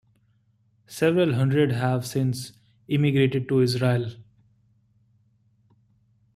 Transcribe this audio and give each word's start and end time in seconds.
Several 0.87 1.35
hundred 1.35 1.71
have 1.73 2.07
since 2.07 2.53
emigrated 2.89 3.47
to 3.49 3.59
Israel. 3.59 4.13